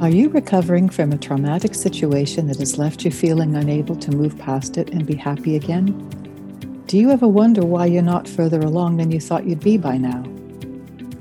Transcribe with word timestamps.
Are 0.00 0.08
you 0.08 0.30
recovering 0.30 0.88
from 0.88 1.12
a 1.12 1.18
traumatic 1.18 1.74
situation 1.74 2.46
that 2.46 2.58
has 2.58 2.78
left 2.78 3.04
you 3.04 3.10
feeling 3.10 3.54
unable 3.54 3.94
to 3.96 4.10
move 4.10 4.36
past 4.38 4.78
it 4.78 4.90
and 4.90 5.06
be 5.06 5.14
happy 5.14 5.56
again? 5.56 5.86
Do 6.86 6.96
you 6.98 7.10
ever 7.10 7.28
wonder 7.28 7.60
why 7.64 7.86
you're 7.86 8.02
not 8.02 8.26
further 8.26 8.60
along 8.60 8.96
than 8.96 9.10
you 9.10 9.20
thought 9.20 9.46
you'd 9.46 9.60
be 9.60 9.76
by 9.76 9.98
now? 9.98 10.22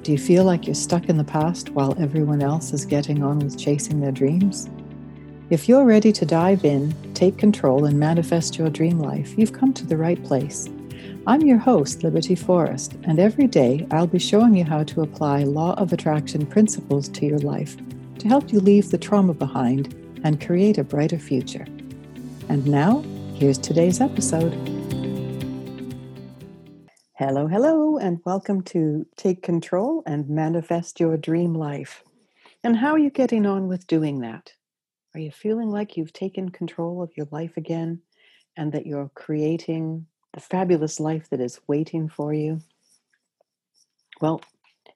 Do 0.04 0.13
you 0.13 0.17
feel 0.17 0.46
like 0.46 0.65
you're 0.65 0.73
stuck 0.75 1.10
in 1.10 1.17
the 1.17 1.23
past 1.23 1.71
while 1.71 1.96
everyone 2.02 2.42
else 2.42 2.71
is 2.74 2.85
getting 2.85 3.21
on 3.21 3.40
with 3.40 3.60
chasing 3.60 3.99
their 3.99 4.12
dreams? 4.12 4.69
If 5.49 5.67
you're 5.67 5.85
ready 5.85 6.12
to 6.13 6.26
dive 6.26 6.63
in, 6.63 6.96
take 7.13 7.37
control, 7.37 7.85
and 7.85 7.99
manifest 7.99 8.58
your 8.58 8.69
dream 8.69 8.99
life, 8.99 9.37
you've 9.37 9.53
come 9.53 9.74
to 9.74 9.85
the 9.85 9.97
right 9.97 10.24
place. 10.24 10.69
I'm 11.29 11.41
your 11.41 11.59
host, 11.59 12.03
Liberty 12.03 12.33
Forrest, 12.33 12.96
and 13.03 13.19
every 13.19 13.46
day 13.46 13.85
I'll 13.91 14.07
be 14.07 14.17
showing 14.17 14.55
you 14.55 14.63
how 14.63 14.83
to 14.85 15.03
apply 15.03 15.43
law 15.43 15.75
of 15.75 15.93
attraction 15.93 16.43
principles 16.43 17.07
to 17.09 17.27
your 17.27 17.38
life 17.38 17.77
to 18.17 18.27
help 18.27 18.51
you 18.51 18.59
leave 18.59 18.89
the 18.89 18.97
trauma 18.97 19.35
behind 19.35 19.93
and 20.23 20.43
create 20.43 20.79
a 20.79 20.84
brighter 20.84 21.20
future. 21.20 21.67
And 22.49 22.65
now, 22.65 23.03
here's 23.35 23.59
today's 23.59 24.01
episode. 24.01 24.53
Hello, 27.13 27.45
hello, 27.45 27.99
and 27.99 28.17
welcome 28.25 28.63
to 28.63 29.05
Take 29.15 29.43
Control 29.43 30.01
and 30.07 30.27
Manifest 30.27 30.99
Your 30.99 31.15
Dream 31.15 31.53
Life. 31.53 32.03
And 32.63 32.75
how 32.75 32.93
are 32.93 32.99
you 32.99 33.11
getting 33.11 33.45
on 33.45 33.67
with 33.67 33.85
doing 33.85 34.21
that? 34.21 34.53
Are 35.13 35.20
you 35.20 35.29
feeling 35.29 35.70
like 35.70 35.95
you've 35.95 36.11
taken 36.11 36.49
control 36.49 37.03
of 37.03 37.11
your 37.15 37.27
life 37.29 37.55
again 37.55 38.01
and 38.57 38.71
that 38.71 38.87
you're 38.87 39.11
creating 39.13 40.07
the 40.33 40.39
fabulous 40.39 40.99
life 40.99 41.29
that 41.29 41.39
is 41.39 41.59
waiting 41.67 42.07
for 42.09 42.33
you? 42.33 42.61
Well, 44.21 44.41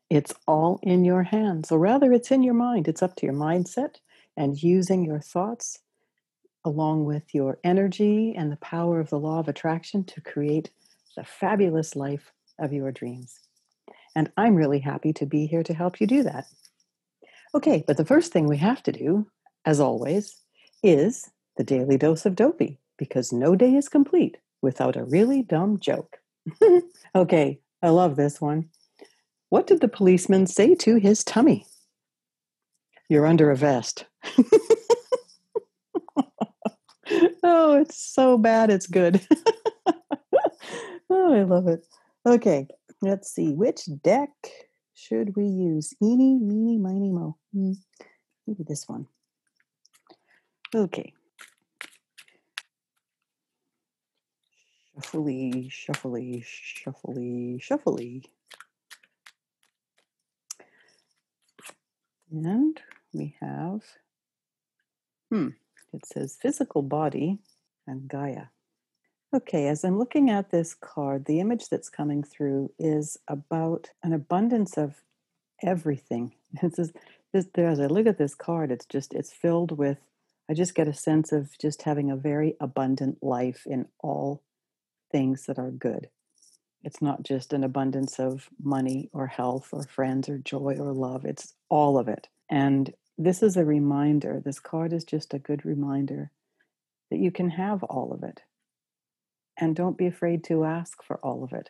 it's 0.10 0.34
all 0.48 0.80
in 0.84 1.06
your 1.06 1.24
hands, 1.24 1.72
or 1.72 1.80
rather, 1.80 2.14
it's 2.14 2.32
in 2.32 2.44
your 2.44 2.54
mind. 2.54 2.88
It's 2.88 3.02
up 3.02 3.16
to 3.18 3.26
your 3.26 3.36
mindset 3.36 3.96
and 4.38 4.62
using 4.62 5.06
your 5.06 5.20
thoughts 5.20 5.80
along 6.66 7.06
with 7.06 7.34
your 7.34 7.60
energy 7.64 8.34
and 8.38 8.52
the 8.52 8.58
power 8.58 9.00
of 9.00 9.10
the 9.10 9.20
law 9.20 9.40
of 9.40 9.48
attraction 9.48 10.04
to 10.06 10.22
create 10.22 10.70
the 11.18 11.24
fabulous 11.24 11.96
life 11.96 12.32
of 12.60 12.72
your 12.72 12.92
dreams. 12.92 13.40
And 14.16 14.32
I'm 14.38 14.56
really 14.56 14.80
happy 14.80 15.14
to 15.14 15.26
be 15.26 15.46
here 15.46 15.64
to 15.64 15.74
help 15.74 16.00
you 16.00 16.08
do 16.08 16.24
that. 16.24 16.46
Okay, 17.56 17.84
but 17.86 17.98
the 17.98 18.06
first 18.06 18.32
thing 18.32 18.48
we 18.48 18.58
have 18.58 18.84
to 18.84 18.92
do, 18.92 19.28
as 19.66 19.80
always, 19.80 20.42
is 20.82 21.30
the 21.58 21.64
daily 21.64 21.98
dose 21.98 22.26
of 22.26 22.36
dopey, 22.36 22.78
because 22.98 23.34
no 23.34 23.56
day 23.56 23.76
is 23.76 23.90
complete 23.90 24.38
without 24.64 24.96
a 24.96 25.04
really 25.04 25.44
dumb 25.44 25.78
joke. 25.80 26.18
okay, 27.16 27.60
I 27.84 27.90
love 27.90 28.16
this 28.16 28.42
one. 28.42 28.70
What 29.50 29.68
did 29.68 29.82
the 29.82 29.88
policeman 29.88 30.48
say 30.48 30.74
to 30.76 30.96
his 30.96 31.24
tummy? 31.24 31.68
You're 33.10 33.28
under 33.28 33.52
a 33.52 33.56
vest. 33.56 34.06
oh, 37.44 37.78
it's 37.80 37.98
so 37.98 38.38
bad, 38.40 38.72
it's 38.72 38.88
good. 38.88 39.22
oh, 41.10 41.34
I 41.34 41.44
love 41.44 41.68
it. 41.68 41.86
Okay, 42.26 42.66
let's 43.02 43.30
see. 43.32 43.50
Which 43.50 43.82
deck 44.02 44.32
should 44.96 45.36
we 45.36 45.46
use? 45.46 45.94
Eeny, 46.02 46.40
meeny, 46.40 46.78
miny, 46.78 47.12
mo. 47.12 47.38
Hmm, 47.54 47.74
maybe 48.48 48.64
this 48.66 48.88
one. 48.88 49.08
Okay. 50.74 51.14
Shuffly, 55.14 55.70
shuffly, 55.70 56.44
shuffly, 56.44 57.62
shuffly. 57.62 58.24
And 62.32 62.82
we 63.14 63.36
have, 63.40 63.82
hmm, 65.30 65.50
it 65.94 66.06
says 66.08 66.38
physical 66.42 66.82
body 66.82 67.38
and 67.86 68.08
Gaia. 68.08 68.46
Okay, 69.36 69.68
as 69.68 69.84
I'm 69.84 70.00
looking 70.00 70.32
at 70.32 70.50
this 70.50 70.74
card, 70.74 71.26
the 71.26 71.40
image 71.40 71.70
that's 71.70 71.90
coming 71.90 72.24
through 72.24 72.72
is 72.80 73.18
about 73.28 73.92
an 74.02 74.14
abundance 74.14 74.78
of 74.78 74.96
everything. 75.62 76.34
This 76.62 76.80
is 76.80 76.94
this, 77.34 77.48
as 77.56 77.80
I 77.80 77.88
look 77.88 78.06
at 78.08 78.20
this 78.20 78.36
card, 78.36 78.72
it's 78.72 78.86
just 78.86 79.14
it's 79.14 79.32
filled 79.32 79.78
with. 79.78 79.98
I 80.50 80.54
just 80.54 80.76
get 80.76 80.88
a 80.88 80.94
sense 80.94 81.32
of 81.32 81.58
just 81.60 81.84
having 81.84 82.12
a 82.12 82.16
very 82.16 82.56
abundant 82.60 83.24
life 83.24 83.66
in 83.66 83.88
all 84.00 84.42
things 85.14 85.46
that 85.46 85.58
are 85.58 85.72
good. 85.72 86.10
It's 86.84 87.02
not 87.02 87.24
just 87.24 87.54
an 87.54 87.64
abundance 87.64 88.20
of 88.20 88.50
money 88.62 89.10
or 89.14 89.28
health 89.28 89.70
or 89.72 89.84
friends 89.84 90.28
or 90.28 90.38
joy 90.38 90.76
or 90.78 90.92
love. 90.92 91.24
It's 91.24 91.54
all 91.70 91.98
of 91.98 92.10
it. 92.10 92.28
And 92.50 92.94
this 93.18 93.42
is 93.42 93.56
a 93.56 93.64
reminder, 93.64 94.42
this 94.44 94.60
card 94.60 94.92
is 94.92 95.06
just 95.06 95.34
a 95.34 95.40
good 95.40 95.64
reminder 95.64 96.32
that 97.10 97.20
you 97.20 97.32
can 97.32 97.52
have 97.52 97.84
all 97.84 98.12
of 98.12 98.24
it. 98.24 98.42
And 99.58 99.76
don't 99.76 99.98
be 99.98 100.08
afraid 100.08 100.44
to 100.46 100.66
ask 100.66 101.02
for 101.02 101.18
all 101.18 101.44
of 101.44 101.54
it. 101.54 101.70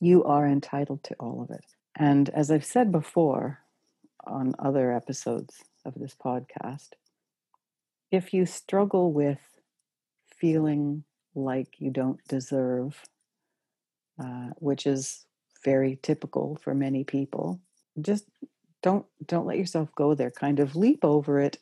You 0.00 0.24
are 0.24 0.46
entitled 0.46 1.04
to 1.04 1.14
all 1.14 1.40
of 1.40 1.50
it. 1.50 1.64
And 1.96 2.28
as 2.30 2.50
I've 2.50 2.64
said 2.64 2.92
before 2.92 3.60
on 4.26 4.54
other 4.58 4.92
episodes 4.92 5.62
of 5.86 5.94
this 5.94 6.14
podcast, 6.14 6.90
if 8.10 8.34
you 8.34 8.44
struggle 8.44 9.12
with 9.12 9.38
feeling 10.26 11.04
like 11.36 11.80
you 11.80 11.90
don't 11.90 12.20
deserve 12.28 13.00
uh, 14.18 14.48
which 14.56 14.86
is 14.86 15.26
very 15.64 15.98
typical 16.02 16.56
for 16.62 16.74
many 16.74 17.04
people. 17.04 17.60
Just 18.00 18.24
don't 18.82 19.04
don't 19.26 19.46
let 19.46 19.58
yourself 19.58 19.90
go 19.94 20.14
there. 20.14 20.30
Kind 20.30 20.60
of 20.60 20.76
leap 20.76 21.04
over 21.04 21.40
it 21.40 21.58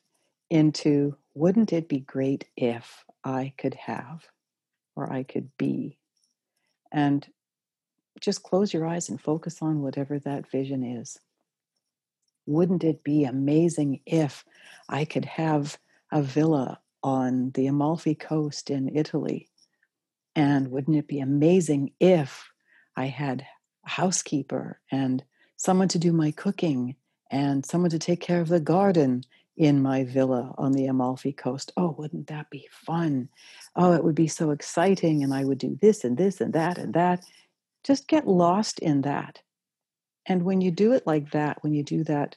into 0.50 1.16
wouldn't 1.34 1.72
it 1.72 1.88
be 1.88 2.00
great 2.00 2.44
if 2.56 3.04
I 3.24 3.52
could 3.58 3.74
have 3.74 4.24
or 4.94 5.12
I 5.12 5.22
could 5.22 5.50
be? 5.58 5.98
And 6.92 7.26
just 8.20 8.42
close 8.44 8.72
your 8.72 8.86
eyes 8.86 9.08
and 9.08 9.20
focus 9.20 9.58
on 9.60 9.82
whatever 9.82 10.18
that 10.20 10.48
vision 10.48 10.84
is. 10.84 11.18
Wouldn't 12.46 12.84
it 12.84 13.02
be 13.02 13.24
amazing 13.24 14.00
if 14.06 14.44
I 14.88 15.04
could 15.04 15.24
have 15.24 15.78
a 16.12 16.22
villa 16.22 16.78
on 17.02 17.50
the 17.54 17.66
Amalfi 17.66 18.14
Coast 18.14 18.70
in 18.70 18.94
Italy 18.94 19.48
and 20.34 20.70
wouldn't 20.70 20.96
it 20.96 21.08
be 21.08 21.20
amazing 21.20 21.92
if 22.00 22.48
I 22.96 23.06
had 23.06 23.46
a 23.86 23.90
housekeeper 23.90 24.80
and 24.90 25.22
someone 25.56 25.88
to 25.88 25.98
do 25.98 26.12
my 26.12 26.30
cooking 26.30 26.96
and 27.30 27.64
someone 27.64 27.90
to 27.90 27.98
take 27.98 28.20
care 28.20 28.40
of 28.40 28.48
the 28.48 28.60
garden 28.60 29.24
in 29.56 29.80
my 29.82 30.04
villa 30.04 30.54
on 30.58 30.72
the 30.72 30.86
Amalfi 30.86 31.32
Coast? 31.32 31.72
Oh, 31.76 31.94
wouldn't 31.96 32.26
that 32.26 32.50
be 32.50 32.68
fun? 32.70 33.28
Oh, 33.76 33.92
it 33.92 34.02
would 34.02 34.14
be 34.14 34.28
so 34.28 34.50
exciting. 34.50 35.22
And 35.22 35.32
I 35.32 35.44
would 35.44 35.58
do 35.58 35.78
this 35.80 36.04
and 36.04 36.16
this 36.16 36.40
and 36.40 36.52
that 36.54 36.78
and 36.78 36.94
that. 36.94 37.24
Just 37.84 38.08
get 38.08 38.26
lost 38.26 38.78
in 38.78 39.02
that. 39.02 39.40
And 40.26 40.42
when 40.42 40.60
you 40.60 40.70
do 40.70 40.92
it 40.92 41.06
like 41.06 41.30
that, 41.32 41.62
when 41.62 41.74
you 41.74 41.82
do 41.82 42.02
that, 42.04 42.36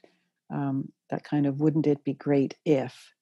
um, 0.50 0.91
that 1.09 1.24
kind 1.24 1.46
of 1.46 1.59
wouldn't 1.59 1.88
it 1.88 2.03
be 2.03 2.13
great 2.13 2.56
if, 2.66 3.13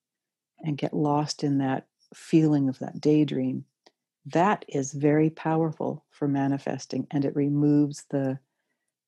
and 0.62 0.78
get 0.78 0.94
lost 0.94 1.44
in 1.44 1.60
that 1.60 1.88
feeling 2.14 2.70
of 2.70 2.80
that 2.80 3.00
daydream, 3.00 3.66
that 4.28 4.66
is 4.68 4.94
very 4.94 5.30
powerful 5.30 6.06
for 6.10 6.28
manifesting 6.28 7.08
and 7.12 7.26
it 7.26 7.36
removes 7.36 8.06
the 8.10 8.40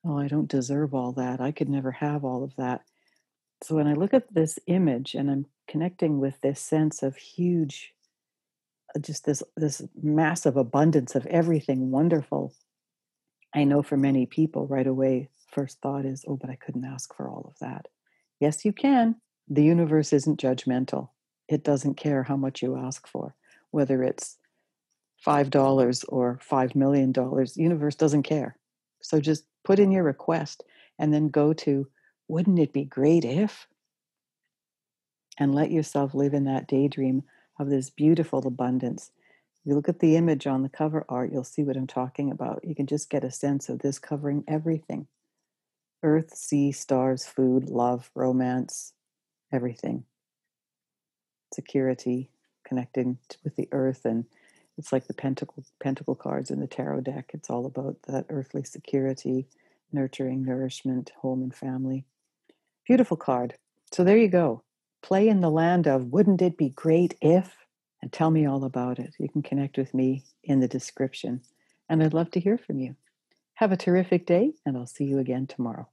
oh 0.05 0.17
i 0.17 0.27
don't 0.27 0.49
deserve 0.49 0.93
all 0.93 1.11
that. 1.13 1.41
I 1.41 1.51
could 1.51 1.69
never 1.69 1.91
have 1.91 2.23
all 2.23 2.43
of 2.43 2.55
that. 2.57 2.81
So 3.63 3.75
when 3.75 3.87
i 3.87 3.93
look 3.93 4.13
at 4.13 4.33
this 4.33 4.59
image 4.67 5.15
and 5.15 5.29
i'm 5.29 5.45
connecting 5.67 6.19
with 6.19 6.39
this 6.41 6.61
sense 6.61 7.03
of 7.03 7.15
huge 7.17 7.93
uh, 8.95 8.99
just 8.99 9.25
this 9.25 9.43
this 9.55 9.81
massive 10.01 10.57
abundance 10.57 11.15
of 11.15 11.25
everything 11.25 11.91
wonderful 11.91 12.53
i 13.53 13.63
know 13.63 13.81
for 13.81 13.97
many 13.97 14.25
people 14.25 14.67
right 14.67 14.87
away 14.87 15.29
first 15.51 15.81
thought 15.81 16.05
is 16.05 16.23
oh 16.27 16.37
but 16.37 16.49
i 16.49 16.55
couldn't 16.55 16.85
ask 16.85 17.15
for 17.15 17.29
all 17.29 17.51
of 17.51 17.59
that. 17.59 17.87
Yes 18.39 18.65
you 18.65 18.73
can. 18.73 19.15
The 19.49 19.63
universe 19.63 20.13
isn't 20.13 20.39
judgmental. 20.39 21.09
It 21.47 21.63
doesn't 21.63 21.95
care 21.95 22.23
how 22.23 22.35
much 22.35 22.61
you 22.61 22.75
ask 22.77 23.07
for 23.07 23.35
whether 23.71 24.03
it's 24.03 24.37
$5 25.25 26.05
or 26.09 26.39
$5 26.49 26.75
million. 26.75 27.11
The 27.11 27.51
universe 27.55 27.95
doesn't 27.95 28.23
care. 28.23 28.57
So 29.01 29.19
just 29.19 29.45
put 29.63 29.79
in 29.79 29.91
your 29.91 30.03
request 30.03 30.63
and 30.99 31.13
then 31.13 31.29
go 31.29 31.53
to, 31.53 31.87
wouldn't 32.27 32.59
it 32.59 32.73
be 32.73 32.85
great 32.85 33.25
if? 33.25 33.67
And 35.37 35.53
let 35.53 35.71
yourself 35.71 36.13
live 36.13 36.33
in 36.33 36.45
that 36.45 36.67
daydream 36.67 37.23
of 37.59 37.69
this 37.69 37.89
beautiful 37.89 38.45
abundance. 38.45 39.11
You 39.63 39.75
look 39.75 39.89
at 39.89 39.99
the 39.99 40.15
image 40.15 40.47
on 40.47 40.63
the 40.63 40.69
cover 40.69 41.05
art, 41.09 41.31
you'll 41.31 41.43
see 41.43 41.63
what 41.63 41.77
I'm 41.77 41.87
talking 41.87 42.31
about. 42.31 42.63
You 42.63 42.73
can 42.73 42.87
just 42.87 43.09
get 43.09 43.23
a 43.23 43.31
sense 43.31 43.69
of 43.69 43.79
this 43.79 43.99
covering 43.99 44.43
everything 44.47 45.07
earth, 46.03 46.35
sea, 46.35 46.71
stars, 46.71 47.25
food, 47.25 47.69
love, 47.69 48.09
romance, 48.13 48.93
everything. 49.51 50.03
Security, 51.53 52.29
connecting 52.65 53.17
with 53.43 53.55
the 53.55 53.67
earth 53.71 54.05
and 54.05 54.25
it's 54.77 54.91
like 54.91 55.07
the 55.07 55.13
pentacle 55.13 55.63
pentacle 55.81 56.15
cards 56.15 56.51
in 56.51 56.59
the 56.59 56.67
tarot 56.67 57.01
deck. 57.01 57.31
It's 57.33 57.49
all 57.49 57.65
about 57.65 57.97
that 58.07 58.25
earthly 58.29 58.63
security, 58.63 59.47
nurturing, 59.91 60.43
nourishment, 60.43 61.11
home 61.21 61.41
and 61.41 61.53
family. 61.53 62.05
Beautiful 62.85 63.17
card. 63.17 63.55
So 63.91 64.03
there 64.03 64.17
you 64.17 64.27
go. 64.27 64.63
Play 65.01 65.27
in 65.27 65.41
the 65.41 65.51
land 65.51 65.87
of 65.87 66.11
wouldn't 66.11 66.41
it 66.41 66.57
be 66.57 66.69
great 66.69 67.15
if? 67.21 67.55
And 68.01 68.13
tell 68.13 68.29
me 68.29 68.45
all 68.45 68.63
about 68.63 68.99
it. 68.99 69.15
You 69.19 69.27
can 69.27 69.41
connect 69.41 69.77
with 69.77 69.93
me 69.93 70.23
in 70.43 70.59
the 70.59 70.67
description. 70.67 71.41
And 71.89 72.03
I'd 72.03 72.13
love 72.13 72.31
to 72.31 72.39
hear 72.39 72.57
from 72.57 72.79
you. 72.79 72.95
Have 73.55 73.71
a 73.71 73.77
terrific 73.77 74.27
day, 74.27 74.53
and 74.65 74.77
I'll 74.77 74.85
see 74.85 75.05
you 75.05 75.17
again 75.17 75.47
tomorrow. 75.47 75.87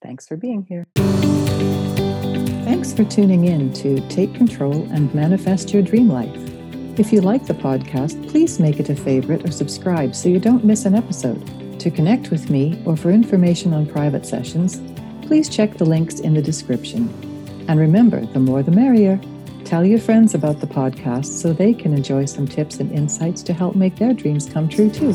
Thanks 0.00 0.28
for 0.28 0.36
being 0.36 0.66
here. 0.68 0.86
Thanks 2.64 2.92
for 2.92 3.04
tuning 3.04 3.46
in 3.46 3.72
to 3.74 4.06
Take 4.08 4.34
Control 4.34 4.84
and 4.92 5.12
Manifest 5.14 5.72
Your 5.72 5.82
Dream 5.82 6.08
Life. 6.08 6.51
If 6.98 7.10
you 7.10 7.22
like 7.22 7.46
the 7.46 7.54
podcast, 7.54 8.28
please 8.28 8.60
make 8.60 8.78
it 8.78 8.90
a 8.90 8.94
favorite 8.94 9.48
or 9.48 9.50
subscribe 9.50 10.14
so 10.14 10.28
you 10.28 10.38
don't 10.38 10.62
miss 10.62 10.84
an 10.84 10.94
episode. 10.94 11.40
To 11.80 11.90
connect 11.90 12.30
with 12.30 12.50
me 12.50 12.82
or 12.84 12.98
for 12.98 13.10
information 13.10 13.72
on 13.72 13.86
private 13.86 14.26
sessions, 14.26 14.78
please 15.22 15.48
check 15.48 15.78
the 15.78 15.86
links 15.86 16.20
in 16.20 16.34
the 16.34 16.42
description. 16.42 17.08
And 17.66 17.80
remember, 17.80 18.26
the 18.26 18.40
more 18.40 18.62
the 18.62 18.72
merrier. 18.72 19.18
Tell 19.64 19.86
your 19.86 20.00
friends 20.00 20.34
about 20.34 20.60
the 20.60 20.66
podcast 20.66 21.40
so 21.40 21.54
they 21.54 21.72
can 21.72 21.94
enjoy 21.94 22.26
some 22.26 22.46
tips 22.46 22.78
and 22.78 22.92
insights 22.92 23.42
to 23.44 23.54
help 23.54 23.74
make 23.74 23.96
their 23.96 24.12
dreams 24.12 24.46
come 24.46 24.68
true 24.68 24.90
too. 24.90 25.14